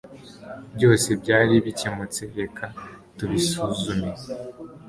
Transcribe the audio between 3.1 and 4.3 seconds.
tubisuzume